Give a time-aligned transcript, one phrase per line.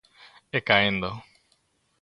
[0.57, 1.11] E caendo.